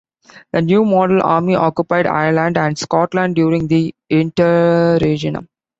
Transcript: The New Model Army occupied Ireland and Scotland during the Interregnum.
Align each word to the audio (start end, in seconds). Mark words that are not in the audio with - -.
The 0.51 0.63
New 0.63 0.83
Model 0.83 1.21
Army 1.21 1.53
occupied 1.55 2.07
Ireland 2.07 2.57
and 2.57 2.75
Scotland 2.75 3.35
during 3.35 3.67
the 3.67 3.93
Interregnum. 4.09 5.47